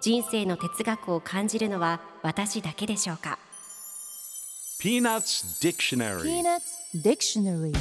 [0.00, 3.38] 人生の哲学を感じるのは私だけでしょうか
[4.80, 6.62] ？Peanuts Dictionary Peanuts
[7.02, 7.72] Dictionary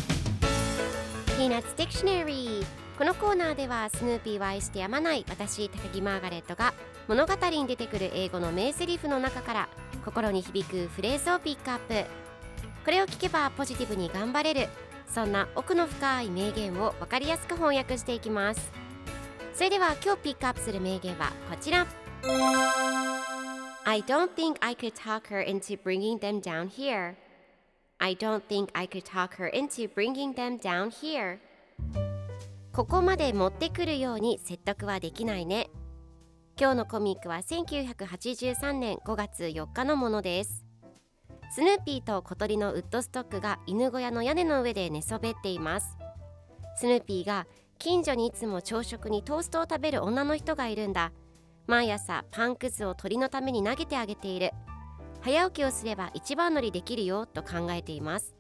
[1.38, 2.66] Peanuts Dictionary
[2.98, 6.74] このコーナーではスヌーピーを愛してやまない私高木マーガレットが
[7.08, 9.70] 物語に出てくる英語の名台詞の中から
[10.04, 12.06] 心に響くフレーズをピックアップ。
[12.84, 14.68] これを聞けばポジティブに頑張れる
[15.08, 18.72] そんな奥の深い名言を分かりやすく翻訳していきます。
[19.54, 21.88] それでは今日ピックアップする名言はこちら
[23.86, 27.16] I don't think I could talk her into bringing them down here.
[28.00, 31.40] I don't think I could talk her into bringing them down here.
[32.72, 35.70] ここまで持ってくるように説得はできないね。
[36.60, 40.66] 今日のコミックは1983年5月4日のものです。
[41.52, 45.98] スヌーピーと小鳥のウッドストックが犬小屋の屋根の上で寝そべっています。
[46.76, 47.48] スヌーピーが
[47.80, 51.12] 近所にいつも朝食にトーストを食べる女の人がいるんだ。
[51.70, 54.50] 毎朝パンくずを鳥のために投げてあげている。
[55.22, 58.34] 早起きをすれば一番乗りできるよと考えています。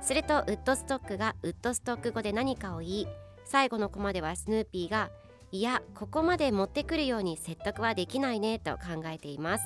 [0.00, 3.08] するとウッドストックがウッドストック語で何かを言い
[3.44, 5.10] 最後のコマではスヌーピーが
[5.52, 9.64] いやここまで持ってくるように説得はできないねと考えています。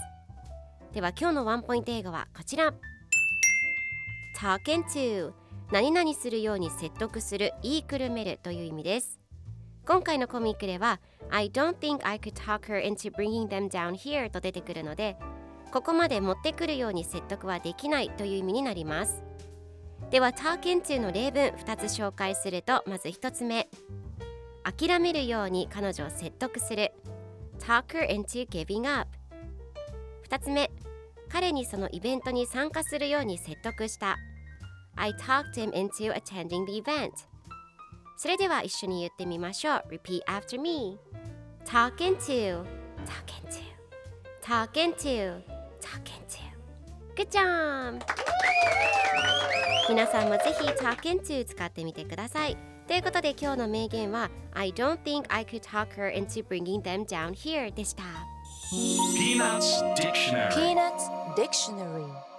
[0.92, 2.74] では今日のワンポイント英語はこちら。
[4.38, 5.32] Talking to
[5.72, 9.18] 何々するように説得する言いくるめるという意味です。
[9.86, 11.00] 今回のコミックでは
[11.34, 15.16] I don't think I could talk her into bringing them down here と出てくるので
[15.72, 19.24] ここまで持ってくるように説得はできないという意味になります
[20.10, 23.68] では talk into の例文2つ紹介するとまず1つ目
[24.62, 26.92] 諦めるように彼女を説得する
[27.58, 29.10] talk her into giving up
[30.28, 30.70] 2つ目
[31.28, 34.18] 彼にそのイベントに参加するように説得した
[34.94, 37.10] I talked him into attending the event
[38.16, 40.96] それでは一緒に言ってみましょう Repeat after me
[41.64, 42.64] Talking to
[43.04, 43.60] Talking to
[44.42, 45.42] Talking to
[45.80, 46.38] Talking to
[47.16, 48.00] Good job!
[49.88, 57.32] 皆さんもぜひ Talking to 使ってみてくださいということで今日の名言は I don't think I could talk her into bringing them down
[57.32, 58.02] here でした
[59.16, 62.33] Peanuts Dictionary Peanuts Dictionary